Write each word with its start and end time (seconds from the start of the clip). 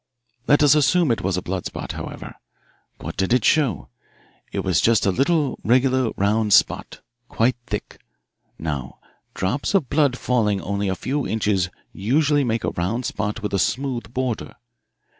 "Let 0.47 0.63
us 0.63 0.73
assume 0.73 1.11
it 1.11 1.21
was 1.21 1.37
a 1.37 1.43
blood 1.43 1.67
spot, 1.67 1.91
however. 1.91 2.33
What 2.97 3.15
did 3.17 3.33
it 3.33 3.45
show? 3.45 3.89
It 4.51 4.63
was 4.63 4.81
just 4.81 5.05
a 5.05 5.11
little 5.11 5.59
regular 5.63 6.11
round 6.17 6.53
spot, 6.53 7.01
quite 7.29 7.55
thick. 7.67 7.99
Now, 8.57 8.97
drops 9.35 9.75
of 9.75 9.91
blood 9.91 10.17
falling 10.17 10.59
only 10.59 10.87
a 10.87 10.95
few 10.95 11.27
inches 11.27 11.69
usually 11.93 12.43
make 12.43 12.63
a 12.63 12.71
round 12.71 13.05
spot 13.05 13.43
with 13.43 13.53
a 13.53 13.59
smooth 13.59 14.11
border. 14.11 14.55